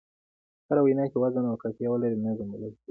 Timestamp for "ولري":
1.91-2.17